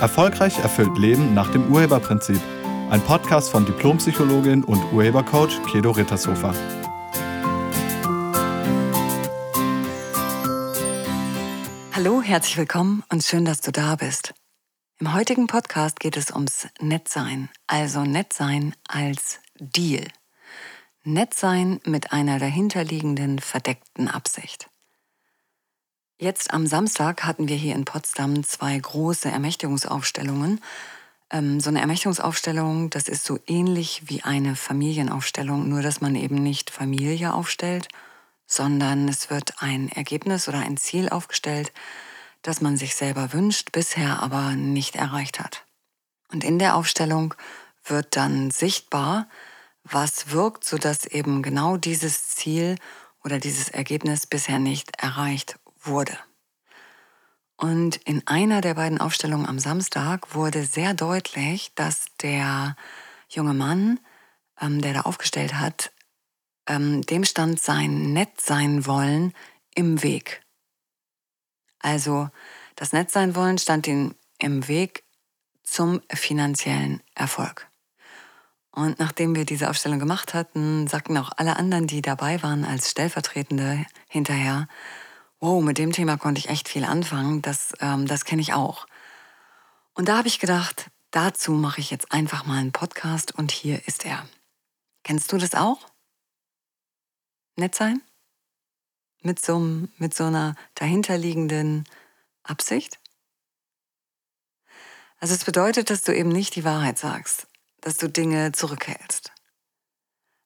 Erfolgreich 0.00 0.58
erfüllt 0.58 0.96
Leben 0.96 1.34
nach 1.34 1.52
dem 1.52 1.70
Urheberprinzip. 1.70 2.40
Ein 2.88 3.02
Podcast 3.02 3.50
von 3.50 3.66
Diplompsychologin 3.66 4.64
und 4.64 4.82
Urhebercoach 4.94 5.62
Kedo 5.70 5.90
Rittershofer. 5.90 6.54
Hallo, 11.92 12.22
herzlich 12.22 12.56
willkommen 12.56 13.04
und 13.10 13.22
schön, 13.22 13.44
dass 13.44 13.60
du 13.60 13.72
da 13.72 13.96
bist. 13.96 14.32
Im 15.00 15.12
heutigen 15.12 15.46
Podcast 15.46 16.00
geht 16.00 16.16
es 16.16 16.30
ums 16.30 16.66
Nettsein, 16.80 17.50
also 17.66 18.04
Nettsein 18.04 18.74
als 18.88 19.40
Deal. 19.58 20.06
Nettsein 21.04 21.78
mit 21.84 22.12
einer 22.12 22.38
dahinterliegenden 22.38 23.38
verdeckten 23.38 24.08
Absicht. 24.08 24.69
Jetzt 26.22 26.52
am 26.52 26.66
Samstag 26.66 27.24
hatten 27.24 27.48
wir 27.48 27.56
hier 27.56 27.74
in 27.74 27.86
Potsdam 27.86 28.44
zwei 28.44 28.78
große 28.78 29.30
Ermächtigungsaufstellungen. 29.30 30.60
Ähm, 31.30 31.60
so 31.60 31.70
eine 31.70 31.80
Ermächtigungsaufstellung, 31.80 32.90
das 32.90 33.08
ist 33.08 33.24
so 33.24 33.38
ähnlich 33.46 34.02
wie 34.04 34.22
eine 34.22 34.54
Familienaufstellung, 34.54 35.66
nur 35.66 35.80
dass 35.80 36.02
man 36.02 36.16
eben 36.16 36.34
nicht 36.34 36.68
Familie 36.68 37.32
aufstellt, 37.32 37.88
sondern 38.46 39.08
es 39.08 39.30
wird 39.30 39.62
ein 39.62 39.88
Ergebnis 39.88 40.46
oder 40.46 40.58
ein 40.58 40.76
Ziel 40.76 41.08
aufgestellt, 41.08 41.72
das 42.42 42.60
man 42.60 42.76
sich 42.76 42.96
selber 42.96 43.32
wünscht, 43.32 43.72
bisher 43.72 44.22
aber 44.22 44.50
nicht 44.56 44.96
erreicht 44.96 45.40
hat. 45.40 45.64
Und 46.30 46.44
in 46.44 46.58
der 46.58 46.76
Aufstellung 46.76 47.32
wird 47.82 48.14
dann 48.14 48.50
sichtbar, 48.50 49.26
was 49.84 50.32
wirkt, 50.32 50.66
sodass 50.66 51.06
eben 51.06 51.40
genau 51.40 51.78
dieses 51.78 52.28
Ziel 52.28 52.76
oder 53.24 53.38
dieses 53.38 53.70
Ergebnis 53.70 54.26
bisher 54.26 54.58
nicht 54.58 55.00
erreicht 55.02 55.59
wurde. 55.82 56.18
Und 57.56 57.96
in 57.96 58.26
einer 58.26 58.62
der 58.62 58.74
beiden 58.74 59.00
Aufstellungen 59.00 59.46
am 59.46 59.58
Samstag 59.58 60.34
wurde 60.34 60.64
sehr 60.64 60.94
deutlich, 60.94 61.72
dass 61.74 62.06
der 62.22 62.74
junge 63.28 63.54
Mann, 63.54 64.00
ähm, 64.60 64.80
der 64.80 64.94
da 64.94 65.00
aufgestellt 65.02 65.54
hat, 65.54 65.92
ähm, 66.66 67.02
dem 67.02 67.24
stand 67.24 67.60
sein 67.60 68.12
Nett 68.12 68.40
sein 68.40 68.86
wollen 68.86 69.34
im 69.74 70.02
Weg. 70.02 70.42
Also 71.80 72.30
das 72.76 72.92
Nett 72.92 73.10
sein 73.10 73.34
wollen 73.34 73.58
stand 73.58 73.86
ihm 73.86 74.14
im 74.38 74.66
Weg 74.68 75.04
zum 75.62 76.00
finanziellen 76.10 77.02
Erfolg. 77.14 77.70
Und 78.72 78.98
nachdem 78.98 79.34
wir 79.34 79.44
diese 79.44 79.68
Aufstellung 79.68 79.98
gemacht 79.98 80.32
hatten, 80.32 80.86
sagten 80.86 81.16
auch 81.18 81.32
alle 81.36 81.56
anderen, 81.56 81.86
die 81.86 82.02
dabei 82.02 82.42
waren 82.42 82.64
als 82.64 82.90
Stellvertretende 82.90 83.84
hinterher, 84.08 84.68
wow, 85.40 85.62
mit 85.62 85.78
dem 85.78 85.92
Thema 85.92 86.16
konnte 86.18 86.38
ich 86.38 86.48
echt 86.48 86.68
viel 86.68 86.84
anfangen, 86.84 87.42
das, 87.42 87.72
ähm, 87.80 88.06
das 88.06 88.24
kenne 88.24 88.42
ich 88.42 88.52
auch. 88.52 88.86
Und 89.94 90.08
da 90.08 90.18
habe 90.18 90.28
ich 90.28 90.38
gedacht, 90.38 90.90
dazu 91.10 91.52
mache 91.52 91.80
ich 91.80 91.90
jetzt 91.90 92.12
einfach 92.12 92.46
mal 92.46 92.58
einen 92.58 92.72
Podcast 92.72 93.34
und 93.34 93.50
hier 93.50 93.86
ist 93.88 94.04
er. 94.04 94.26
Kennst 95.02 95.32
du 95.32 95.38
das 95.38 95.54
auch? 95.54 95.78
Nett 97.56 97.74
sein? 97.74 98.02
Mit 99.22 99.40
so, 99.40 99.58
mit 99.58 100.14
so 100.14 100.24
einer 100.24 100.54
dahinterliegenden 100.74 101.84
Absicht? 102.42 102.98
Also 105.18 105.34
es 105.34 105.44
bedeutet, 105.44 105.90
dass 105.90 106.02
du 106.02 106.14
eben 106.14 106.30
nicht 106.30 106.54
die 106.56 106.64
Wahrheit 106.64 106.98
sagst, 106.98 107.46
dass 107.80 107.98
du 107.98 108.08
Dinge 108.08 108.52
zurückhältst. 108.52 109.32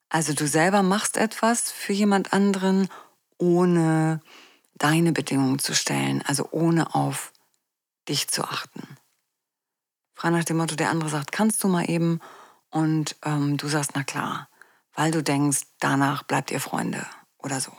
Also 0.09 0.33
du 0.33 0.47
selber 0.47 0.83
machst 0.83 1.17
etwas 1.17 1.71
für 1.71 1.93
jemand 1.93 2.33
anderen, 2.33 2.89
ohne 3.39 4.21
deine 4.75 5.13
Bedingungen 5.13 5.59
zu 5.59 5.75
stellen, 5.75 6.23
also 6.27 6.49
ohne 6.51 6.95
auf 6.95 7.33
dich 8.09 8.29
zu 8.29 8.45
achten. 8.45 8.97
Frei 10.15 10.31
nach 10.31 10.45
dem 10.45 10.59
Motto, 10.59 10.77
der 10.77 10.91
andere 10.91 11.11
sagt, 11.11 11.33
kannst 11.33 11.63
du 11.65 11.69
mal 11.69 11.89
eben 11.89 12.21
und 12.71 13.17
ähm, 13.25 13.57
du 13.57 13.69
sagst, 13.69 13.93
na 13.95 14.05
klar, 14.05 14.49
weil 14.95 15.11
du 15.11 15.23
denkst, 15.23 15.63
danach 15.81 16.23
bleibt 16.23 16.51
ihr 16.51 16.61
Freunde 16.61 17.07
oder 17.39 17.61
so. 17.61 17.73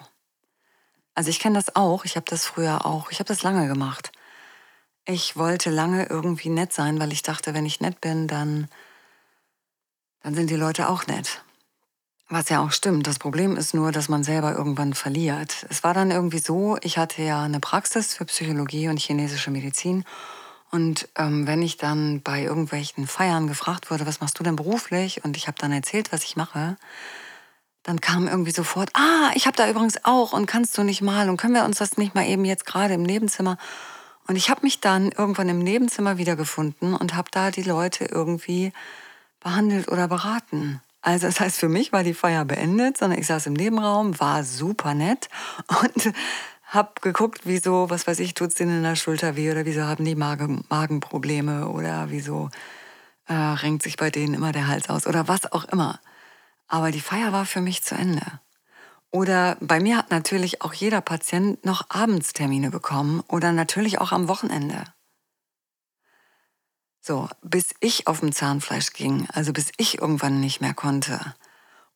Also 1.13 1.29
ich 1.29 1.39
kenne 1.39 1.55
das 1.55 1.75
auch, 1.75 2.03
ich 2.03 2.17
habe 2.17 2.25
das 2.29 2.45
früher 2.45 2.85
auch, 2.85 3.09
ich 3.09 3.19
habe 3.19 3.28
das 3.28 3.44
lange 3.44 3.67
gemacht. 3.67 4.11
Ich 5.05 5.38
wollte 5.38 5.69
lange 5.69 6.07
irgendwie 6.07 6.50
nett 6.50 6.73
sein, 6.73 7.00
weil 7.00 7.13
ich 7.13 7.22
dachte, 7.22 7.53
wenn 7.53 7.66
ich 7.66 7.79
nett 7.79 8.01
bin, 8.01 8.28
dann, 8.28 8.67
dann 10.22 10.35
sind 10.35 10.50
die 10.50 10.55
Leute 10.55 10.89
auch 10.89 11.07
nett. 11.07 11.44
Was 12.27 12.49
ja 12.49 12.63
auch 12.63 12.71
stimmt. 12.71 13.05
Das 13.05 13.19
Problem 13.19 13.55
ist 13.55 13.75
nur, 13.75 13.91
dass 13.91 14.09
man 14.09 14.23
selber 14.23 14.53
irgendwann 14.53 14.95
verliert. 14.95 15.67
Es 15.69 15.83
war 15.83 15.93
dann 15.93 16.09
irgendwie 16.09 16.39
so, 16.39 16.77
ich 16.81 16.97
hatte 16.97 17.21
ja 17.21 17.43
eine 17.43 17.59
Praxis 17.59 18.15
für 18.15 18.25
Psychologie 18.25 18.87
und 18.89 18.99
chinesische 18.99 19.51
Medizin. 19.51 20.03
Und 20.71 21.07
ähm, 21.15 21.45
wenn 21.45 21.61
ich 21.61 21.77
dann 21.77 22.21
bei 22.21 22.41
irgendwelchen 22.41 23.05
Feiern 23.05 23.47
gefragt 23.47 23.91
wurde, 23.91 24.07
was 24.07 24.21
machst 24.21 24.39
du 24.39 24.43
denn 24.43 24.55
beruflich? 24.55 25.23
Und 25.23 25.37
ich 25.37 25.47
habe 25.47 25.57
dann 25.59 25.71
erzählt, 25.71 26.11
was 26.11 26.23
ich 26.23 26.35
mache, 26.35 26.77
dann 27.83 28.01
kam 28.01 28.27
irgendwie 28.27 28.51
sofort, 28.51 28.89
ah, 28.93 29.29
ich 29.35 29.45
habe 29.45 29.55
da 29.55 29.69
übrigens 29.69 30.03
auch 30.03 30.33
und 30.33 30.47
kannst 30.47 30.75
du 30.77 30.83
nicht 30.83 31.03
mal 31.03 31.29
und 31.29 31.37
können 31.37 31.53
wir 31.53 31.63
uns 31.63 31.77
das 31.77 31.97
nicht 31.97 32.15
mal 32.15 32.25
eben 32.25 32.43
jetzt 32.43 32.65
gerade 32.65 32.95
im 32.95 33.03
Nebenzimmer. 33.03 33.57
Und 34.27 34.35
ich 34.35 34.49
habe 34.49 34.61
mich 34.63 34.81
dann 34.81 35.11
irgendwann 35.11 35.49
im 35.49 35.59
Nebenzimmer 35.59 36.17
wiedergefunden 36.17 36.95
und 36.95 37.15
habe 37.15 37.29
da 37.31 37.51
die 37.51 37.61
Leute 37.61 38.05
irgendwie 38.05 38.73
behandelt 39.39 39.89
oder 39.89 40.07
beraten. 40.07 40.81
Also 41.05 41.27
das 41.27 41.39
heißt, 41.39 41.59
für 41.59 41.69
mich 41.69 41.93
war 41.93 42.03
die 42.03 42.16
Feier 42.16 42.45
beendet, 42.45 42.97
sondern 42.97 43.19
ich 43.19 43.27
saß 43.27 43.45
im 43.45 43.53
Nebenraum, 43.53 44.19
war 44.19 44.43
super 44.43 44.95
nett 44.95 45.29
und 45.67 46.11
habe 46.63 46.93
geguckt, 46.99 47.41
wieso, 47.43 47.91
was 47.91 48.07
weiß 48.07 48.17
ich, 48.21 48.33
tut 48.33 48.47
es 48.47 48.53
denen 48.55 48.77
in 48.77 48.83
der 48.83 48.95
Schulter 48.95 49.35
weh 49.35 49.51
oder 49.51 49.66
wieso 49.66 49.83
haben 49.83 50.03
die 50.03 50.16
Magen, 50.16 50.66
Magenprobleme 50.67 51.69
oder 51.69 52.09
wieso 52.09 52.49
äh, 53.27 53.35
renkt 53.35 53.83
sich 53.83 53.97
bei 53.97 54.09
denen 54.09 54.33
immer 54.33 54.51
der 54.51 54.67
Hals 54.67 54.89
aus 54.89 55.05
oder 55.05 55.27
was 55.27 55.51
auch 55.51 55.66
immer. 55.66 55.99
Aber 56.67 56.89
die 56.89 57.01
Feier 57.01 57.31
war 57.31 57.45
für 57.45 57.61
mich 57.61 57.83
zu 57.83 57.93
Ende. 57.93 58.25
Oder 59.11 59.57
bei 59.61 59.79
mir 59.79 59.97
hat 59.97 60.09
natürlich 60.09 60.63
auch 60.63 60.73
jeder 60.73 61.01
Patient 61.01 61.63
noch 61.63 61.87
Abendstermine 61.89 62.72
bekommen 62.72 63.22
oder 63.27 63.51
natürlich 63.51 64.01
auch 64.01 64.11
am 64.11 64.27
Wochenende. 64.27 64.85
So, 67.07 67.29
bis 67.43 67.75
ich 67.81 68.07
auf 68.07 68.21
dem 68.21 68.31
Zahnfleisch 68.31 68.93
ging, 68.93 69.27
also 69.31 69.53
bis 69.53 69.71
ich 69.77 69.99
irgendwann 69.99 70.39
nicht 70.39 70.59
mehr 70.59 70.73
konnte. 70.73 71.35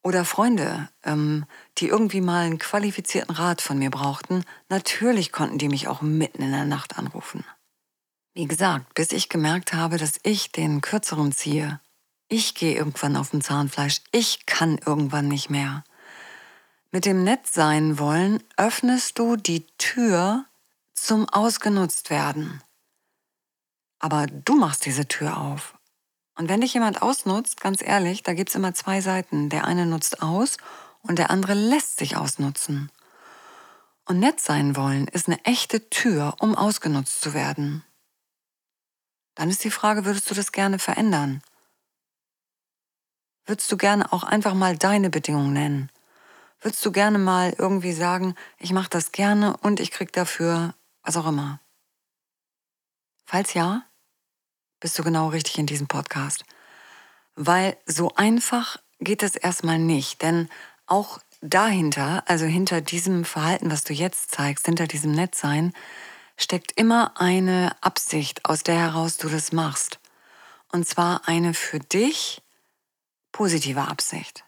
Oder 0.03 0.23
Freunde, 0.23 0.87
ähm, 1.03 1.47
die 1.79 1.87
irgendwie 1.87 2.21
mal 2.21 2.45
einen 2.45 2.59
qualifizierten 2.59 3.33
Rat 3.33 3.59
von 3.59 3.79
mir 3.79 3.89
brauchten, 3.89 4.45
natürlich 4.69 5.31
konnten 5.31 5.57
die 5.57 5.67
mich 5.67 5.87
auch 5.87 6.03
mitten 6.03 6.43
in 6.43 6.51
der 6.51 6.65
Nacht 6.65 6.99
anrufen. 6.99 7.43
Wie 8.35 8.45
gesagt, 8.45 8.93
bis 8.93 9.11
ich 9.11 9.29
gemerkt 9.29 9.73
habe, 9.73 9.97
dass 9.97 10.19
ich 10.21 10.51
den 10.51 10.81
kürzeren 10.81 11.31
ziehe. 11.31 11.79
Ich 12.27 12.53
gehe 12.53 12.75
irgendwann 12.75 13.15
auf 13.15 13.31
dem 13.31 13.41
Zahnfleisch, 13.41 14.01
ich 14.11 14.45
kann 14.45 14.77
irgendwann 14.77 15.27
nicht 15.27 15.49
mehr. 15.49 15.83
Mit 16.91 17.05
dem 17.05 17.23
Nett 17.23 17.47
sein 17.47 17.97
wollen 17.97 18.43
öffnest 18.57 19.17
du 19.17 19.37
die 19.37 19.65
Tür 19.79 20.45
zum 20.93 21.27
Ausgenutzt 21.27 22.11
werden. 22.11 22.61
Aber 23.99 24.27
du 24.27 24.55
machst 24.55 24.85
diese 24.85 25.07
Tür 25.07 25.37
auf. 25.37 25.77
Und 26.35 26.47
wenn 26.47 26.61
dich 26.61 26.73
jemand 26.73 27.01
ausnutzt, 27.01 27.59
ganz 27.59 27.81
ehrlich, 27.81 28.23
da 28.23 28.33
gibt 28.33 28.49
es 28.49 28.55
immer 28.55 28.73
zwei 28.73 29.01
Seiten. 29.01 29.49
Der 29.49 29.65
eine 29.65 29.85
nutzt 29.85 30.21
aus 30.21 30.57
und 31.01 31.19
der 31.19 31.29
andere 31.29 31.53
lässt 31.53 31.97
sich 31.97 32.15
ausnutzen. 32.15 32.91
Und 34.05 34.19
nett 34.19 34.39
sein 34.39 34.75
wollen 34.75 35.07
ist 35.07 35.27
eine 35.27 35.43
echte 35.43 35.89
Tür, 35.89 36.35
um 36.39 36.55
ausgenutzt 36.55 37.21
zu 37.21 37.33
werden. 37.33 37.83
Dann 39.35 39.49
ist 39.49 39.63
die 39.63 39.71
Frage, 39.71 40.05
würdest 40.05 40.29
du 40.31 40.35
das 40.35 40.51
gerne 40.51 40.79
verändern? 40.79 41.41
Würdest 43.45 43.71
du 43.71 43.77
gerne 43.77 44.11
auch 44.13 44.23
einfach 44.23 44.53
mal 44.53 44.77
deine 44.77 45.09
Bedingungen 45.09 45.53
nennen? 45.53 45.91
Würdest 46.61 46.85
du 46.85 46.91
gerne 46.91 47.17
mal 47.17 47.53
irgendwie 47.57 47.93
sagen, 47.93 48.35
ich 48.57 48.73
mache 48.73 48.89
das 48.89 49.11
gerne 49.11 49.57
und 49.57 49.79
ich 49.79 49.91
krieg 49.91 50.11
dafür 50.11 50.73
was 51.03 51.17
auch 51.17 51.27
immer? 51.27 51.59
Falls 53.25 53.53
ja, 53.53 53.83
bist 54.79 54.97
du 54.97 55.03
genau 55.03 55.29
richtig 55.29 55.57
in 55.57 55.65
diesem 55.65 55.87
Podcast. 55.87 56.43
Weil 57.35 57.77
so 57.85 58.13
einfach 58.15 58.77
geht 58.99 59.23
es 59.23 59.35
erstmal 59.35 59.79
nicht, 59.79 60.21
denn 60.21 60.49
auch 60.87 61.19
dahinter, 61.41 62.23
also 62.27 62.45
hinter 62.45 62.81
diesem 62.81 63.25
Verhalten, 63.25 63.71
was 63.71 63.83
du 63.83 63.93
jetzt 63.93 64.31
zeigst, 64.31 64.65
hinter 64.65 64.87
diesem 64.87 65.11
Nettsein, 65.11 65.73
steckt 66.37 66.71
immer 66.73 67.19
eine 67.19 67.75
Absicht, 67.81 68.45
aus 68.45 68.63
der 68.63 68.75
heraus 68.75 69.17
du 69.17 69.29
das 69.29 69.51
machst. 69.51 69.99
Und 70.71 70.87
zwar 70.87 71.27
eine 71.27 71.53
für 71.53 71.79
dich 71.79 72.41
positive 73.31 73.81
Absicht. 73.87 74.43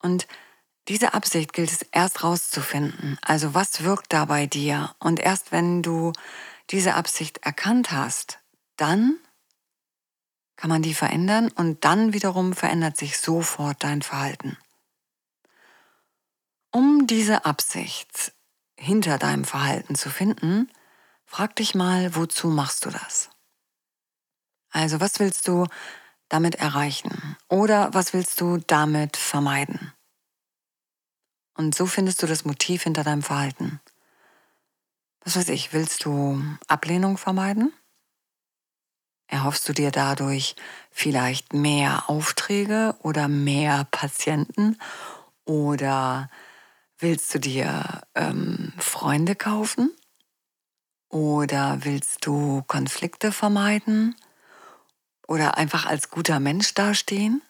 Und 0.00 0.26
diese 0.88 1.14
Absicht 1.14 1.52
gilt 1.52 1.70
es 1.70 1.82
erst 1.82 2.24
rauszufinden. 2.24 3.18
Also 3.22 3.54
was 3.54 3.84
wirkt 3.84 4.12
da 4.12 4.24
bei 4.24 4.46
dir? 4.46 4.94
Und 4.98 5.20
erst 5.20 5.52
wenn 5.52 5.82
du 5.82 6.12
diese 6.70 6.94
Absicht 6.94 7.38
erkannt 7.38 7.92
hast, 7.92 8.40
dann 8.76 9.18
kann 10.62 10.68
man 10.68 10.82
die 10.82 10.94
verändern 10.94 11.48
und 11.48 11.84
dann 11.84 12.12
wiederum 12.12 12.52
verändert 12.52 12.96
sich 12.96 13.18
sofort 13.18 13.82
dein 13.82 14.00
Verhalten. 14.00 14.56
Um 16.70 17.08
diese 17.08 17.44
Absicht 17.44 18.32
hinter 18.78 19.18
deinem 19.18 19.44
Verhalten 19.44 19.96
zu 19.96 20.08
finden, 20.08 20.70
frag 21.26 21.56
dich 21.56 21.74
mal, 21.74 22.14
wozu 22.14 22.46
machst 22.46 22.84
du 22.84 22.90
das? 22.90 23.28
Also 24.70 25.00
was 25.00 25.18
willst 25.18 25.48
du 25.48 25.66
damit 26.28 26.54
erreichen? 26.54 27.36
Oder 27.48 27.92
was 27.92 28.12
willst 28.12 28.40
du 28.40 28.58
damit 28.58 29.16
vermeiden? 29.16 29.92
Und 31.54 31.74
so 31.74 31.86
findest 31.86 32.22
du 32.22 32.28
das 32.28 32.44
Motiv 32.44 32.84
hinter 32.84 33.02
deinem 33.02 33.24
Verhalten. 33.24 33.80
Was 35.24 35.34
weiß 35.34 35.48
ich, 35.48 35.72
willst 35.72 36.04
du 36.04 36.40
Ablehnung 36.68 37.18
vermeiden? 37.18 37.72
Erhoffst 39.32 39.66
du 39.66 39.72
dir 39.72 39.90
dadurch 39.90 40.56
vielleicht 40.90 41.54
mehr 41.54 42.10
Aufträge 42.10 42.94
oder 43.00 43.28
mehr 43.28 43.86
Patienten? 43.90 44.78
Oder 45.46 46.28
willst 46.98 47.34
du 47.34 47.40
dir 47.40 48.02
ähm, 48.14 48.74
Freunde 48.76 49.34
kaufen? 49.34 49.90
Oder 51.08 51.78
willst 51.80 52.26
du 52.26 52.62
Konflikte 52.66 53.32
vermeiden? 53.32 54.14
Oder 55.26 55.56
einfach 55.56 55.86
als 55.86 56.10
guter 56.10 56.38
Mensch 56.38 56.74
dastehen? 56.74 57.40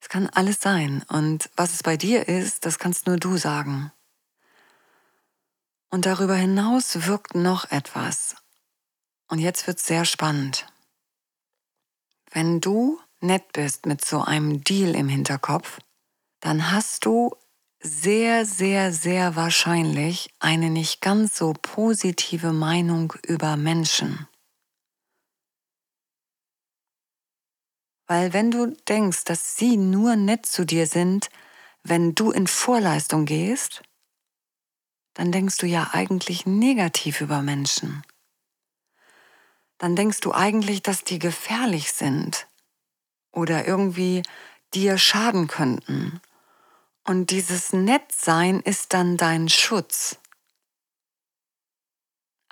Es 0.00 0.08
kann 0.08 0.30
alles 0.30 0.62
sein. 0.62 1.04
Und 1.08 1.50
was 1.56 1.74
es 1.74 1.82
bei 1.82 1.98
dir 1.98 2.26
ist, 2.26 2.64
das 2.64 2.78
kannst 2.78 3.06
nur 3.06 3.18
du 3.18 3.36
sagen. 3.36 3.92
Und 5.90 6.06
darüber 6.06 6.36
hinaus 6.36 7.06
wirkt 7.06 7.34
noch 7.34 7.70
etwas. 7.70 8.34
Und 9.28 9.38
jetzt 9.38 9.66
wird 9.66 9.78
es 9.78 9.86
sehr 9.86 10.04
spannend. 10.04 10.66
Wenn 12.30 12.60
du 12.60 12.98
nett 13.20 13.52
bist 13.52 13.86
mit 13.86 14.04
so 14.04 14.20
einem 14.22 14.64
Deal 14.64 14.94
im 14.94 15.08
Hinterkopf, 15.08 15.78
dann 16.40 16.70
hast 16.70 17.04
du 17.04 17.34
sehr, 17.80 18.44
sehr, 18.44 18.92
sehr 18.92 19.36
wahrscheinlich 19.36 20.30
eine 20.40 20.70
nicht 20.70 21.00
ganz 21.00 21.36
so 21.36 21.54
positive 21.60 22.52
Meinung 22.52 23.12
über 23.22 23.56
Menschen. 23.56 24.26
Weil 28.06 28.32
wenn 28.32 28.50
du 28.50 28.74
denkst, 28.88 29.24
dass 29.24 29.56
sie 29.56 29.76
nur 29.76 30.16
nett 30.16 30.46
zu 30.46 30.64
dir 30.64 30.86
sind, 30.86 31.28
wenn 31.82 32.14
du 32.14 32.30
in 32.30 32.46
Vorleistung 32.46 33.26
gehst, 33.26 33.82
dann 35.14 35.30
denkst 35.30 35.58
du 35.58 35.66
ja 35.66 35.90
eigentlich 35.92 36.46
negativ 36.46 37.20
über 37.20 37.42
Menschen 37.42 38.02
dann 39.78 39.96
denkst 39.96 40.20
du 40.20 40.32
eigentlich, 40.32 40.82
dass 40.82 41.04
die 41.04 41.18
gefährlich 41.18 41.92
sind 41.92 42.46
oder 43.32 43.66
irgendwie 43.66 44.22
dir 44.74 44.98
schaden 44.98 45.46
könnten. 45.46 46.20
Und 47.04 47.30
dieses 47.30 47.72
Nettsein 47.72 48.60
ist 48.60 48.92
dann 48.92 49.16
dein 49.16 49.48
Schutz. 49.48 50.18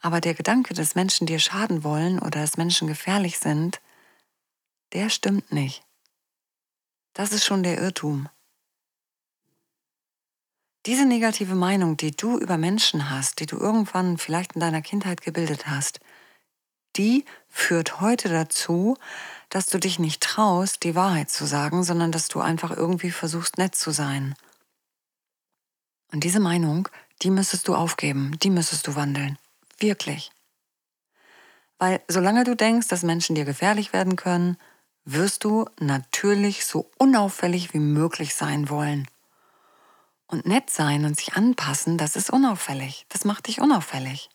Aber 0.00 0.20
der 0.20 0.34
Gedanke, 0.34 0.72
dass 0.72 0.94
Menschen 0.94 1.26
dir 1.26 1.40
schaden 1.40 1.82
wollen 1.82 2.18
oder 2.20 2.40
dass 2.40 2.56
Menschen 2.56 2.86
gefährlich 2.86 3.38
sind, 3.38 3.80
der 4.92 5.10
stimmt 5.10 5.52
nicht. 5.52 5.84
Das 7.12 7.32
ist 7.32 7.44
schon 7.44 7.62
der 7.62 7.78
Irrtum. 7.78 8.28
Diese 10.86 11.04
negative 11.04 11.56
Meinung, 11.56 11.96
die 11.96 12.12
du 12.12 12.38
über 12.38 12.56
Menschen 12.56 13.10
hast, 13.10 13.40
die 13.40 13.46
du 13.46 13.56
irgendwann 13.56 14.18
vielleicht 14.18 14.52
in 14.52 14.60
deiner 14.60 14.82
Kindheit 14.82 15.20
gebildet 15.20 15.66
hast, 15.66 15.98
die 16.96 17.24
führt 17.48 18.00
heute 18.00 18.28
dazu, 18.28 18.96
dass 19.48 19.66
du 19.66 19.78
dich 19.78 19.98
nicht 19.98 20.22
traust, 20.22 20.82
die 20.82 20.94
Wahrheit 20.94 21.30
zu 21.30 21.46
sagen, 21.46 21.84
sondern 21.84 22.12
dass 22.12 22.28
du 22.28 22.40
einfach 22.40 22.70
irgendwie 22.70 23.10
versuchst, 23.10 23.58
nett 23.58 23.74
zu 23.74 23.90
sein. 23.90 24.34
Und 26.12 26.24
diese 26.24 26.40
Meinung, 26.40 26.88
die 27.22 27.30
müsstest 27.30 27.68
du 27.68 27.74
aufgeben, 27.74 28.38
die 28.42 28.50
müsstest 28.50 28.86
du 28.86 28.94
wandeln. 28.94 29.38
Wirklich. 29.78 30.32
Weil 31.78 32.00
solange 32.08 32.44
du 32.44 32.56
denkst, 32.56 32.88
dass 32.88 33.02
Menschen 33.02 33.34
dir 33.34 33.44
gefährlich 33.44 33.92
werden 33.92 34.16
können, 34.16 34.56
wirst 35.04 35.44
du 35.44 35.66
natürlich 35.78 36.66
so 36.66 36.90
unauffällig 36.98 37.72
wie 37.74 37.78
möglich 37.78 38.34
sein 38.34 38.68
wollen. 38.68 39.06
Und 40.26 40.46
nett 40.46 40.70
sein 40.70 41.04
und 41.04 41.16
sich 41.16 41.34
anpassen, 41.34 41.98
das 41.98 42.16
ist 42.16 42.30
unauffällig. 42.30 43.06
Das 43.10 43.24
macht 43.24 43.46
dich 43.46 43.60
unauffällig. 43.60 44.28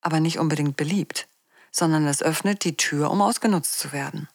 Aber 0.00 0.18
nicht 0.18 0.38
unbedingt 0.38 0.76
beliebt 0.76 1.28
sondern 1.74 2.06
es 2.06 2.22
öffnet 2.22 2.64
die 2.64 2.76
Tür, 2.76 3.10
um 3.10 3.20
ausgenutzt 3.20 3.78
zu 3.78 3.92
werden. 3.92 4.28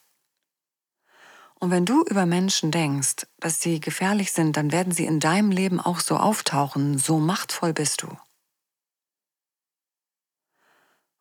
Und 1.55 1.71
wenn 1.71 1.85
du 1.85 2.03
über 2.03 2.25
Menschen 2.25 2.71
denkst, 2.71 3.27
dass 3.39 3.61
sie 3.61 3.79
gefährlich 3.79 4.31
sind, 4.31 4.57
dann 4.57 4.71
werden 4.71 4.93
sie 4.93 5.05
in 5.05 5.19
deinem 5.19 5.51
Leben 5.51 5.79
auch 5.79 5.99
so 5.99 6.17
auftauchen, 6.17 6.97
so 6.97 7.19
machtvoll 7.19 7.73
bist 7.73 8.01
du. 8.01 8.17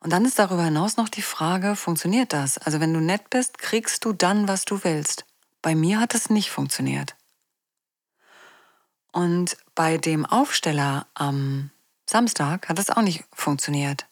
Und 0.01 0.13
dann 0.13 0.25
ist 0.25 0.39
darüber 0.39 0.65
hinaus 0.65 0.97
noch 0.97 1.09
die 1.09 1.23
Frage, 1.23 1.75
funktioniert 1.75 2.33
das? 2.33 2.59
Also 2.59 2.81
wenn 2.81 2.95
du 2.95 3.01
nett 3.01 3.31
bist, 3.31 3.59
kriegst 3.59 4.05
du 4.05 4.13
dann, 4.13 4.47
was 4.47 4.65
du 4.65 4.83
willst. 4.85 5.25
Bei 5.61 5.75
mir 5.75 6.01
hat 6.01 6.15
es 6.15 6.31
nicht 6.31 6.51
funktioniert. 6.51 7.17
Und 9.13 9.57
bei 9.75 9.99
dem 9.99 10.25
Aufsteller 10.25 11.07
am 11.15 11.71
Samstag 12.07 12.69
hat 12.69 12.79
es 12.79 12.91
auch 12.91 13.03
nicht 13.03 13.25
funktioniert. 13.33 14.08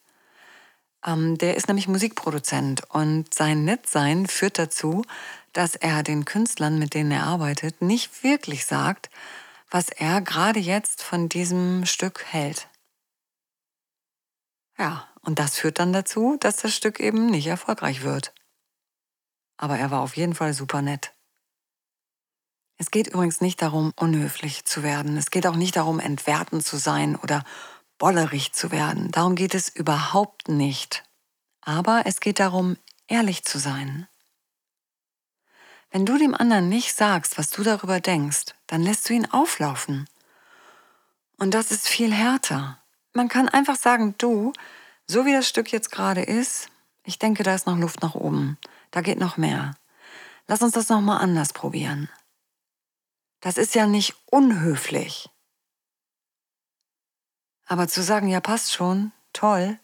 Ähm, 1.06 1.38
der 1.38 1.56
ist 1.56 1.68
nämlich 1.68 1.88
Musikproduzent 1.88 2.82
und 2.90 3.32
sein 3.32 3.64
Nettsein 3.64 4.26
führt 4.26 4.58
dazu, 4.58 5.02
dass 5.52 5.76
er 5.76 6.02
den 6.02 6.24
Künstlern, 6.24 6.78
mit 6.78 6.94
denen 6.94 7.12
er 7.12 7.24
arbeitet, 7.24 7.80
nicht 7.80 8.22
wirklich 8.24 8.66
sagt, 8.66 9.08
was 9.70 9.88
er 9.88 10.20
gerade 10.20 10.60
jetzt 10.60 11.02
von 11.02 11.28
diesem 11.28 11.86
Stück 11.86 12.24
hält. 12.26 12.68
Ja, 14.78 15.08
und 15.22 15.38
das 15.38 15.56
führt 15.56 15.78
dann 15.78 15.92
dazu, 15.92 16.36
dass 16.40 16.56
das 16.56 16.74
Stück 16.74 17.00
eben 17.00 17.26
nicht 17.26 17.46
erfolgreich 17.46 18.02
wird. 18.02 18.34
Aber 19.56 19.78
er 19.78 19.90
war 19.90 20.02
auf 20.02 20.16
jeden 20.16 20.34
Fall 20.34 20.52
super 20.52 20.82
nett. 20.82 21.12
Es 22.78 22.90
geht 22.90 23.06
übrigens 23.06 23.40
nicht 23.40 23.62
darum, 23.62 23.92
unhöflich 23.96 24.66
zu 24.66 24.82
werden. 24.82 25.16
Es 25.16 25.30
geht 25.30 25.46
auch 25.46 25.56
nicht 25.56 25.76
darum, 25.76 25.98
entwertend 25.98 26.64
zu 26.64 26.76
sein 26.76 27.16
oder 27.16 27.42
bollerig 27.98 28.52
zu 28.52 28.70
werden. 28.70 29.10
Darum 29.10 29.34
geht 29.34 29.54
es 29.54 29.68
überhaupt 29.68 30.48
nicht. 30.48 31.04
Aber 31.60 32.02
es 32.06 32.20
geht 32.20 32.40
darum, 32.40 32.76
ehrlich 33.08 33.44
zu 33.44 33.58
sein. 33.58 34.06
Wenn 35.90 36.06
du 36.06 36.18
dem 36.18 36.34
anderen 36.34 36.68
nicht 36.68 36.94
sagst, 36.94 37.38
was 37.38 37.50
du 37.50 37.62
darüber 37.62 38.00
denkst, 38.00 38.54
dann 38.66 38.82
lässt 38.82 39.08
du 39.08 39.14
ihn 39.14 39.30
auflaufen. 39.30 40.08
Und 41.38 41.54
das 41.54 41.70
ist 41.70 41.88
viel 41.88 42.12
härter. 42.12 42.78
Man 43.12 43.28
kann 43.28 43.48
einfach 43.48 43.76
sagen, 43.76 44.14
du, 44.18 44.52
so 45.06 45.24
wie 45.24 45.32
das 45.32 45.48
Stück 45.48 45.72
jetzt 45.72 45.90
gerade 45.90 46.22
ist, 46.22 46.68
ich 47.04 47.18
denke, 47.18 47.44
da 47.44 47.54
ist 47.54 47.66
noch 47.66 47.78
Luft 47.78 48.02
nach 48.02 48.14
oben. 48.14 48.58
Da 48.90 49.00
geht 49.00 49.18
noch 49.18 49.36
mehr. 49.36 49.76
Lass 50.48 50.62
uns 50.62 50.72
das 50.72 50.88
nochmal 50.88 51.20
anders 51.20 51.52
probieren. 51.52 52.08
Das 53.40 53.58
ist 53.58 53.74
ja 53.74 53.86
nicht 53.86 54.16
unhöflich. 54.26 55.30
Aber 57.66 57.88
zu 57.88 58.02
sagen, 58.02 58.28
ja, 58.28 58.40
passt 58.40 58.72
schon, 58.72 59.12
toll, 59.32 59.78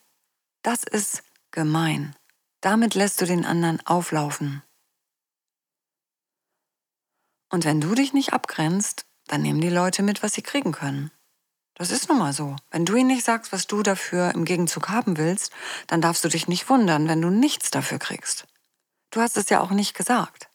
das 0.63 0.85
ist 0.85 1.23
gemein. 1.51 2.15
Damit 2.61 2.95
lässt 2.95 3.21
du 3.21 3.27
den 3.27 3.45
anderen 3.45 3.85
auflaufen. 3.87 4.63
Und 7.51 7.65
wenn 7.65 7.81
du 7.81 7.95
dich 7.95 8.13
nicht 8.13 8.33
abgrenzt, 8.33 9.05
dann 9.27 9.43
nehmen 9.43 9.61
die 9.61 9.69
Leute 9.69 10.03
mit, 10.03 10.23
was 10.23 10.33
sie 10.33 10.43
kriegen 10.43 10.73
können. 10.73 11.11
Das 11.75 11.91
ist 11.91 12.09
nun 12.09 12.19
mal 12.19 12.33
so. 12.33 12.57
Wenn 12.71 12.85
du 12.85 12.95
ihnen 12.95 13.09
nicht 13.09 13.25
sagst, 13.25 13.53
was 13.53 13.67
du 13.67 13.83
dafür 13.83 14.33
im 14.35 14.45
Gegenzug 14.45 14.89
haben 14.89 15.17
willst, 15.17 15.53
dann 15.87 16.01
darfst 16.01 16.25
du 16.25 16.29
dich 16.29 16.49
nicht 16.49 16.69
wundern, 16.69 17.09
wenn 17.09 17.21
du 17.21 17.31
nichts 17.31 17.71
dafür 17.71 17.99
kriegst. 17.99 18.47
Du 19.11 19.21
hast 19.21 19.37
es 19.37 19.49
ja 19.49 19.61
auch 19.61 19.71
nicht 19.71 19.95
gesagt. 19.95 20.49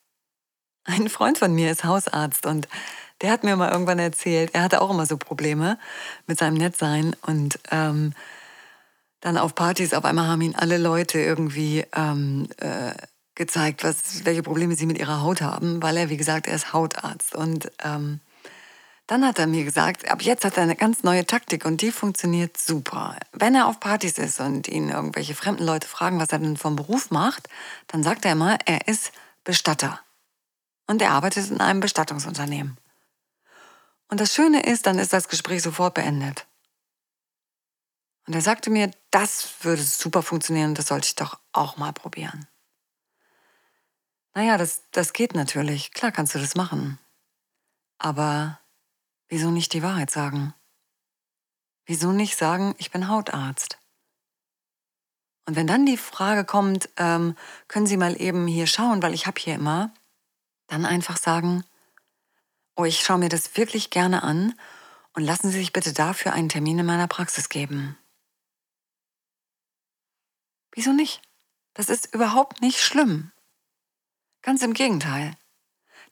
Ein 0.85 1.09
Freund 1.09 1.37
von 1.37 1.53
mir 1.53 1.71
ist 1.71 1.83
Hausarzt 1.83 2.45
und 2.45 2.67
der 3.21 3.31
hat 3.31 3.43
mir 3.43 3.55
mal 3.55 3.71
irgendwann 3.71 3.99
erzählt, 3.99 4.51
er 4.53 4.63
hatte 4.63 4.81
auch 4.81 4.89
immer 4.89 5.05
so 5.05 5.17
Probleme 5.17 5.77
mit 6.27 6.39
seinem 6.39 6.55
Nettsein 6.55 7.15
und 7.25 7.59
ähm, 7.71 8.13
dann 9.21 9.37
auf 9.37 9.55
Partys 9.55 9.93
auf 9.93 10.05
einmal 10.05 10.27
haben 10.27 10.41
ihn 10.41 10.55
alle 10.55 10.77
Leute 10.77 11.19
irgendwie 11.19 11.85
ähm, 11.95 12.47
äh, 12.57 12.93
gezeigt, 13.35 13.83
was, 13.83 14.25
welche 14.25 14.43
Probleme 14.43 14.75
sie 14.75 14.85
mit 14.85 14.99
ihrer 14.99 15.21
Haut 15.21 15.41
haben, 15.41 15.81
weil 15.81 15.97
er, 15.97 16.09
wie 16.09 16.17
gesagt, 16.17 16.47
er 16.47 16.55
ist 16.55 16.73
Hautarzt. 16.73 17.35
Und 17.35 17.71
ähm, 17.83 18.19
dann 19.05 19.25
hat 19.25 19.39
er 19.39 19.47
mir 19.47 19.63
gesagt, 19.63 20.09
ab 20.09 20.21
jetzt 20.21 20.43
hat 20.43 20.57
er 20.57 20.63
eine 20.63 20.75
ganz 20.75 21.03
neue 21.03 21.25
Taktik 21.25 21.65
und 21.65 21.81
die 21.81 21.91
funktioniert 21.91 22.57
super. 22.57 23.15
Wenn 23.31 23.55
er 23.55 23.67
auf 23.67 23.79
Partys 23.79 24.17
ist 24.17 24.39
und 24.39 24.67
ihn 24.67 24.89
irgendwelche 24.89 25.33
fremden 25.33 25.63
Leute 25.63 25.87
fragen, 25.87 26.19
was 26.19 26.29
er 26.29 26.39
denn 26.39 26.57
vom 26.57 26.75
Beruf 26.75 27.09
macht, 27.09 27.47
dann 27.87 28.03
sagt 28.03 28.25
er 28.25 28.33
immer, 28.33 28.57
er 28.65 28.87
ist 28.87 29.13
Bestatter. 29.43 30.01
Und 30.87 31.01
er 31.01 31.11
arbeitet 31.11 31.49
in 31.49 31.61
einem 31.61 31.79
Bestattungsunternehmen. 31.79 32.77
Und 34.09 34.19
das 34.19 34.33
Schöne 34.33 34.63
ist, 34.63 34.85
dann 34.85 34.99
ist 34.99 35.13
das 35.13 35.27
Gespräch 35.27 35.61
sofort 35.61 35.93
beendet. 35.93 36.47
Und 38.25 38.33
er 38.33 38.41
sagte 38.41 38.69
mir, 38.69 38.91
das 39.11 39.63
würde 39.63 39.81
super 39.81 40.21
funktionieren, 40.21 40.75
das 40.75 40.87
sollte 40.87 41.07
ich 41.07 41.15
doch 41.15 41.39
auch 41.53 41.77
mal 41.77 41.93
probieren. 41.93 42.47
Naja, 44.33 44.57
das, 44.57 44.83
das 44.91 45.13
geht 45.13 45.33
natürlich. 45.33 45.91
Klar 45.93 46.11
kannst 46.11 46.35
du 46.35 46.39
das 46.39 46.55
machen. 46.55 46.99
Aber 47.97 48.59
wieso 49.29 49.49
nicht 49.49 49.73
die 49.73 49.81
Wahrheit 49.81 50.11
sagen? 50.11 50.53
Wieso 51.85 52.11
nicht 52.11 52.37
sagen, 52.37 52.75
ich 52.77 52.91
bin 52.91 53.07
Hautarzt? 53.07 53.79
Und 55.45 55.55
wenn 55.55 55.65
dann 55.65 55.85
die 55.85 55.97
Frage 55.97 56.43
kommt, 56.43 56.89
ähm, 56.97 57.35
können 57.69 57.87
Sie 57.87 57.95
mal 57.95 58.21
eben 58.21 58.45
hier 58.45 58.67
schauen, 58.67 59.01
weil 59.01 59.13
ich 59.13 59.25
habe 59.25 59.39
hier 59.39 59.55
immer, 59.55 59.91
dann 60.67 60.85
einfach 60.85 61.15
sagen, 61.15 61.63
oh, 62.77 62.85
ich 62.85 62.99
schaue 63.01 63.17
mir 63.17 63.29
das 63.29 63.57
wirklich 63.57 63.89
gerne 63.89 64.23
an 64.23 64.53
und 65.13 65.23
lassen 65.23 65.49
Sie 65.51 65.57
sich 65.57 65.73
bitte 65.73 65.93
dafür 65.93 66.33
einen 66.33 66.47
Termin 66.47 66.79
in 66.79 66.85
meiner 66.85 67.07
Praxis 67.07 67.49
geben. 67.49 67.97
Wieso 70.71 70.93
nicht? 70.93 71.21
Das 71.73 71.89
ist 71.89 72.13
überhaupt 72.13 72.61
nicht 72.61 72.79
schlimm. 72.79 73.31
Ganz 74.43 74.61
im 74.61 74.73
Gegenteil. 74.73 75.35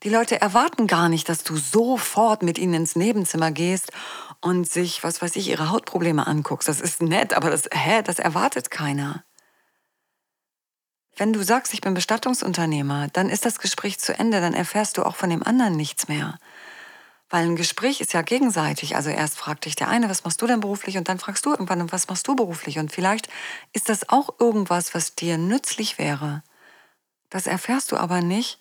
Die 0.03 0.09
Leute 0.09 0.41
erwarten 0.41 0.87
gar 0.87 1.07
nicht, 1.07 1.29
dass 1.29 1.43
du 1.43 1.55
sofort 1.55 2.43
mit 2.43 2.57
ihnen 2.57 2.73
ins 2.73 2.95
Nebenzimmer 2.95 3.51
gehst 3.51 3.91
und 4.41 4.67
sich, 4.67 5.03
was 5.03 5.21
weiß 5.21 5.35
ich, 5.35 5.47
ihre 5.47 5.69
Hautprobleme 5.69 6.25
anguckst. 6.25 6.67
Das 6.67 6.81
ist 6.81 7.01
nett, 7.01 7.33
aber 7.33 7.49
das, 7.49 7.69
hä, 7.71 8.01
das 8.01 8.19
erwartet 8.19 8.71
keiner. 8.71 9.23
Wenn 11.17 11.31
du 11.31 11.43
sagst, 11.43 11.73
ich 11.73 11.81
bin 11.81 11.93
Bestattungsunternehmer, 11.93 13.07
dann 13.13 13.29
ist 13.29 13.45
das 13.45 13.59
Gespräch 13.59 13.99
zu 13.99 14.17
Ende, 14.17 14.41
dann 14.41 14.53
erfährst 14.53 14.97
du 14.97 15.03
auch 15.03 15.15
von 15.15 15.29
dem 15.29 15.43
anderen 15.43 15.75
nichts 15.75 16.07
mehr. 16.09 16.37
Weil 17.29 17.45
ein 17.45 17.55
Gespräch 17.55 18.01
ist 18.01 18.13
ja 18.13 18.21
gegenseitig. 18.21 18.95
Also 18.95 19.09
erst 19.09 19.37
fragt 19.37 19.65
dich 19.65 19.75
der 19.75 19.87
eine, 19.87 20.09
was 20.09 20.23
machst 20.23 20.41
du 20.41 20.47
denn 20.47 20.59
beruflich? 20.59 20.97
Und 20.97 21.09
dann 21.09 21.17
fragst 21.17 21.45
du 21.45 21.51
irgendwann, 21.51 21.91
was 21.91 22.07
machst 22.07 22.27
du 22.27 22.35
beruflich? 22.35 22.79
Und 22.79 22.91
vielleicht 22.91 23.29
ist 23.73 23.89
das 23.89 24.09
auch 24.09 24.29
irgendwas, 24.39 24.93
was 24.93 25.15
dir 25.15 25.37
nützlich 25.37 25.97
wäre. 25.97 26.43
Das 27.29 27.47
erfährst 27.47 27.91
du 27.91 27.97
aber 27.97 28.21
nicht, 28.21 28.59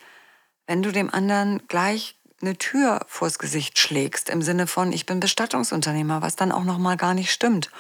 wenn 0.66 0.82
du 0.82 0.92
dem 0.92 1.12
anderen 1.12 1.66
gleich 1.68 2.16
eine 2.44 2.58
Tür 2.58 3.00
vors 3.08 3.38
Gesicht 3.38 3.78
schlägst 3.78 4.28
im 4.28 4.42
Sinne 4.42 4.66
von 4.66 4.92
ich 4.92 5.06
bin 5.06 5.20
Bestattungsunternehmer, 5.20 6.22
was 6.22 6.36
dann 6.36 6.52
auch 6.52 6.64
noch 6.64 6.78
mal 6.78 6.96
gar 6.96 7.14
nicht 7.14 7.32
stimmt. 7.32 7.70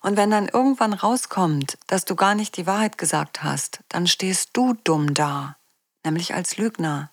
Und 0.00 0.16
wenn 0.16 0.30
dann 0.30 0.48
irgendwann 0.48 0.92
rauskommt, 0.92 1.78
dass 1.86 2.04
du 2.04 2.16
gar 2.16 2.34
nicht 2.34 2.56
die 2.56 2.66
Wahrheit 2.66 2.98
gesagt 2.98 3.42
hast, 3.42 3.80
dann 3.88 4.06
stehst 4.06 4.50
du 4.54 4.74
dumm 4.84 5.14
da, 5.14 5.56
nämlich 6.04 6.34
als 6.34 6.56
Lügner. 6.56 7.10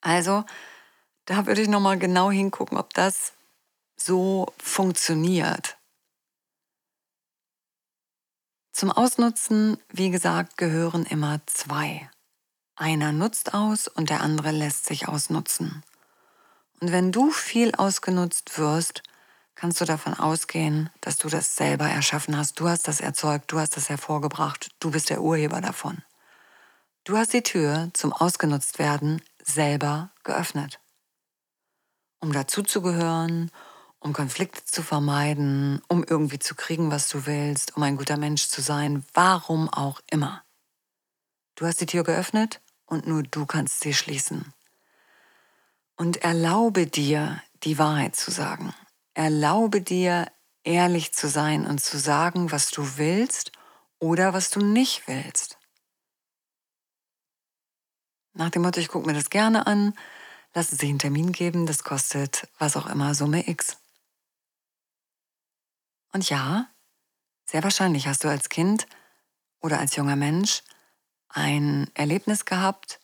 Also, 0.00 0.44
da 1.24 1.46
würde 1.46 1.62
ich 1.62 1.68
noch 1.68 1.80
mal 1.80 1.98
genau 1.98 2.30
hingucken, 2.30 2.76
ob 2.76 2.92
das 2.92 3.32
so 3.96 4.52
funktioniert. 4.58 5.78
Zum 8.72 8.90
Ausnutzen, 8.90 9.78
wie 9.88 10.10
gesagt, 10.10 10.58
gehören 10.58 11.06
immer 11.06 11.40
zwei. 11.46 12.10
Einer 12.76 13.12
nutzt 13.12 13.54
aus 13.54 13.86
und 13.86 14.10
der 14.10 14.20
andere 14.20 14.50
lässt 14.50 14.86
sich 14.86 15.06
ausnutzen. 15.06 15.84
Und 16.80 16.90
wenn 16.90 17.12
du 17.12 17.30
viel 17.30 17.72
ausgenutzt 17.76 18.58
wirst, 18.58 19.02
kannst 19.54 19.80
du 19.80 19.84
davon 19.84 20.14
ausgehen, 20.14 20.90
dass 21.00 21.16
du 21.16 21.28
das 21.28 21.54
selber 21.54 21.88
erschaffen 21.88 22.36
hast. 22.36 22.58
Du 22.58 22.68
hast 22.68 22.88
das 22.88 23.00
erzeugt, 23.00 23.52
du 23.52 23.60
hast 23.60 23.76
das 23.76 23.88
hervorgebracht, 23.88 24.70
du 24.80 24.90
bist 24.90 25.08
der 25.10 25.22
Urheber 25.22 25.60
davon. 25.60 26.02
Du 27.04 27.16
hast 27.16 27.32
die 27.32 27.42
Tür 27.42 27.90
zum 27.92 28.12
Ausgenutztwerden 28.12 29.22
selber 29.40 30.10
geöffnet. 30.24 30.80
Um 32.18 32.32
dazuzugehören, 32.32 33.52
um 34.00 34.12
Konflikte 34.12 34.64
zu 34.64 34.82
vermeiden, 34.82 35.80
um 35.86 36.02
irgendwie 36.02 36.40
zu 36.40 36.56
kriegen, 36.56 36.90
was 36.90 37.08
du 37.08 37.26
willst, 37.26 37.76
um 37.76 37.84
ein 37.84 37.96
guter 37.96 38.16
Mensch 38.16 38.48
zu 38.48 38.62
sein, 38.62 39.04
warum 39.14 39.68
auch 39.68 40.00
immer. 40.10 40.42
Du 41.54 41.66
hast 41.66 41.80
die 41.80 41.86
Tür 41.86 42.02
geöffnet 42.02 42.60
und 42.86 43.06
nur 43.06 43.22
du 43.22 43.46
kannst 43.46 43.80
sie 43.80 43.94
schließen. 43.94 44.52
Und 45.96 46.18
erlaube 46.18 46.86
dir, 46.86 47.42
die 47.62 47.78
Wahrheit 47.78 48.16
zu 48.16 48.30
sagen. 48.30 48.74
Erlaube 49.14 49.80
dir, 49.80 50.26
ehrlich 50.64 51.12
zu 51.12 51.28
sein 51.28 51.66
und 51.66 51.78
zu 51.80 51.98
sagen, 51.98 52.50
was 52.50 52.70
du 52.70 52.96
willst 52.96 53.52
oder 53.98 54.32
was 54.32 54.50
du 54.50 54.60
nicht 54.60 55.06
willst. 55.06 55.58
Nach 58.32 58.50
dem 58.50 58.62
Motto, 58.62 58.80
ich 58.80 58.88
gucke 58.88 59.06
mir 59.06 59.14
das 59.14 59.30
gerne 59.30 59.66
an, 59.66 59.94
lassen 60.54 60.76
Sie 60.76 60.88
einen 60.88 60.98
Termin 60.98 61.32
geben, 61.32 61.66
das 61.66 61.84
kostet 61.84 62.48
was 62.58 62.76
auch 62.76 62.86
immer, 62.86 63.14
Summe 63.14 63.48
X. 63.48 63.78
Und 66.12 66.28
ja, 66.28 66.68
sehr 67.44 67.62
wahrscheinlich 67.62 68.06
hast 68.06 68.24
du 68.24 68.28
als 68.28 68.48
Kind 68.48 68.86
oder 69.60 69.78
als 69.78 69.96
junger 69.96 70.16
Mensch 70.16 70.62
ein 71.34 71.90
Erlebnis 71.94 72.44
gehabt, 72.44 73.00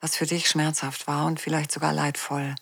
was 0.00 0.16
für 0.16 0.26
dich 0.26 0.48
schmerzhaft 0.48 1.06
war 1.06 1.26
und 1.26 1.40
vielleicht 1.40 1.70
sogar 1.70 1.92
leidvoll. 1.92 2.54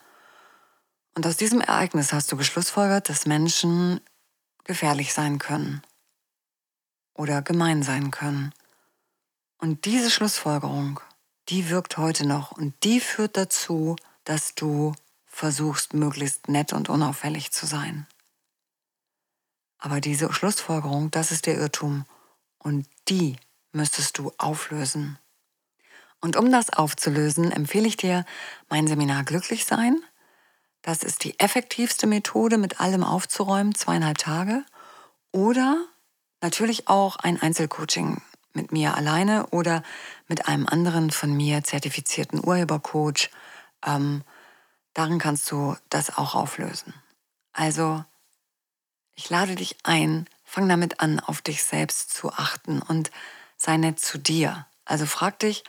Und 1.15 1.27
aus 1.27 1.37
diesem 1.37 1.61
Ereignis 1.61 2.13
hast 2.13 2.31
du 2.33 2.37
geschlussfolgert, 2.37 3.09
dass 3.09 3.27
Menschen 3.27 4.01
gefährlich 4.65 5.13
sein 5.13 5.39
können 5.39 5.83
oder 7.15 7.43
gemein 7.43 7.83
sein 7.83 8.11
können. 8.11 8.53
Und 9.59 9.85
diese 9.85 10.11
Schlussfolgerung, 10.11 11.01
die 11.49 11.69
wirkt 11.69 11.99
heute 11.99 12.27
noch 12.27 12.53
und 12.53 12.75
die 12.85 13.01
führt 13.01 13.37
dazu, 13.37 13.97
dass 14.25 14.55
du 14.55 14.95
versuchst, 15.27 15.95
möglichst 15.95 16.49
nett 16.49 16.73
und 16.73 16.89
unauffällig 16.89 17.53
zu 17.53 17.67
sein. 17.67 18.07
Aber 19.79 20.01
diese 20.01 20.33
Schlussfolgerung, 20.33 21.11
das 21.11 21.33
ist 21.33 21.47
der 21.47 21.59
Irrtum 21.59 22.07
und 22.59 22.87
die 23.09 23.37
müsstest 23.73 24.19
du 24.19 24.33
auflösen. 24.39 25.19
Und 26.21 26.37
um 26.37 26.53
das 26.53 26.71
aufzulösen, 26.71 27.51
empfehle 27.51 27.89
ich 27.89 27.97
dir 27.97 28.25
mein 28.69 28.87
Seminar 28.87 29.25
Glücklich 29.25 29.65
sein. 29.65 30.01
Das 30.83 31.03
ist 31.03 31.25
die 31.25 31.39
effektivste 31.41 32.07
Methode, 32.07 32.59
mit 32.59 32.81
allem 32.81 33.03
aufzuräumen, 33.05 33.75
zweieinhalb 33.75 34.19
Tage. 34.19 34.65
Oder 35.33 35.85
natürlich 36.41 36.89
auch 36.89 37.17
ein 37.17 37.41
Einzelcoaching 37.41 38.23
mit 38.53 38.73
mir 38.73 38.97
alleine 38.97 39.47
oder 39.49 39.83
mit 40.29 40.47
einem 40.47 40.67
anderen 40.67 41.11
von 41.11 41.35
mir 41.35 41.65
zertifizierten 41.65 42.45
Urhebercoach. 42.45 43.31
Ähm, 43.85 44.23
darin 44.95 45.19
kannst 45.19 45.51
du 45.51 45.77
das 45.89 46.17
auch 46.17 46.35
auflösen. 46.35 46.95
Also, 47.53 48.05
ich 49.15 49.29
lade 49.31 49.55
dich 49.55 49.77
ein, 49.85 50.29
fang 50.45 50.69
damit 50.69 51.01
an, 51.01 51.21
auf 51.21 51.43
dich 51.43 51.65
selbst 51.65 52.13
zu 52.13 52.33
achten 52.33 52.83
und 52.83 53.11
sei 53.63 53.77
nett 53.77 54.01
zu 54.01 54.19
dir. 54.19 54.67
Also 54.85 55.07
frag 55.07 55.39
dich, 55.39 55.63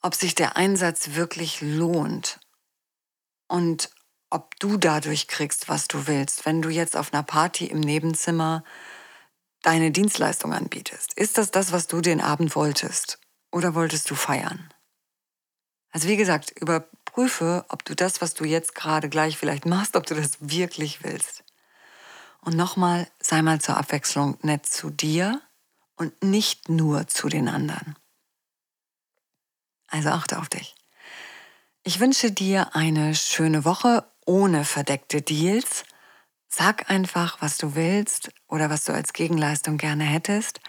ob 0.00 0.14
sich 0.14 0.34
der 0.34 0.56
Einsatz 0.56 1.14
wirklich 1.14 1.60
lohnt 1.60 2.40
und 3.46 3.90
ob 4.30 4.58
du 4.58 4.76
dadurch 4.76 5.28
kriegst, 5.28 5.68
was 5.68 5.86
du 5.86 6.06
willst, 6.06 6.44
wenn 6.44 6.60
du 6.60 6.70
jetzt 6.70 6.96
auf 6.96 7.12
einer 7.12 7.22
Party 7.22 7.66
im 7.66 7.80
Nebenzimmer 7.80 8.64
deine 9.62 9.92
Dienstleistung 9.92 10.52
anbietest. 10.52 11.12
Ist 11.14 11.38
das 11.38 11.52
das, 11.52 11.70
was 11.70 11.86
du 11.86 12.00
den 12.00 12.20
Abend 12.20 12.56
wolltest 12.56 13.20
oder 13.52 13.74
wolltest 13.74 14.10
du 14.10 14.16
feiern? 14.16 14.72
Also 15.92 16.08
wie 16.08 16.16
gesagt, 16.16 16.50
überprüfe, 16.58 17.64
ob 17.68 17.84
du 17.84 17.94
das, 17.94 18.20
was 18.20 18.34
du 18.34 18.44
jetzt 18.44 18.74
gerade 18.74 19.08
gleich 19.08 19.36
vielleicht 19.36 19.66
machst, 19.66 19.94
ob 19.94 20.06
du 20.06 20.14
das 20.14 20.38
wirklich 20.40 21.04
willst. 21.04 21.44
Und 22.40 22.56
nochmal, 22.56 23.06
sei 23.20 23.42
mal 23.42 23.60
zur 23.60 23.76
Abwechslung 23.76 24.36
nett 24.42 24.66
zu 24.66 24.90
dir 24.90 25.40
und 25.96 26.22
nicht 26.22 26.68
nur 26.68 27.06
zu 27.06 27.28
den 27.28 27.48
anderen. 27.48 27.96
Also 29.88 30.08
achte 30.10 30.38
auf 30.38 30.48
dich. 30.48 30.74
Ich 31.84 32.00
wünsche 32.00 32.30
dir 32.30 32.74
eine 32.74 33.14
schöne 33.14 33.64
Woche 33.64 34.06
ohne 34.24 34.64
verdeckte 34.64 35.20
Deals. 35.20 35.84
Sag 36.48 36.90
einfach, 36.90 37.40
was 37.40 37.58
du 37.58 37.74
willst 37.74 38.30
oder 38.46 38.70
was 38.70 38.84
du 38.84 38.92
als 38.92 39.12
Gegenleistung 39.12 39.78
gerne 39.78 40.04
hättest. 40.04 40.60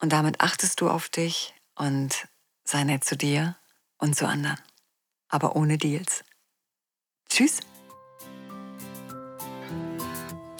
Und 0.00 0.12
damit 0.12 0.40
achtest 0.40 0.80
du 0.80 0.88
auf 0.88 1.08
dich 1.08 1.54
und 1.74 2.28
sei 2.64 2.84
nett 2.84 3.04
zu 3.04 3.16
dir 3.16 3.56
und 3.98 4.16
zu 4.16 4.26
anderen. 4.26 4.58
Aber 5.28 5.56
ohne 5.56 5.78
Deals. 5.78 6.24
Tschüss. 7.28 7.60